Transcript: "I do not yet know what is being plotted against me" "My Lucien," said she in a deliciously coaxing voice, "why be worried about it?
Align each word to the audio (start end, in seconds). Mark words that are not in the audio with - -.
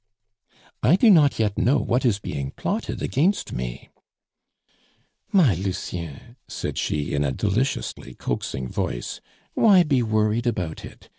"I 0.81 0.95
do 0.95 1.11
not 1.11 1.37
yet 1.37 1.59
know 1.59 1.77
what 1.77 2.05
is 2.05 2.17
being 2.17 2.49
plotted 2.55 3.03
against 3.03 3.53
me" 3.53 3.89
"My 5.31 5.53
Lucien," 5.53 6.37
said 6.47 6.79
she 6.79 7.13
in 7.13 7.23
a 7.23 7.31
deliciously 7.31 8.15
coaxing 8.15 8.67
voice, 8.67 9.21
"why 9.53 9.83
be 9.83 10.01
worried 10.01 10.47
about 10.47 10.83
it? 10.83 11.09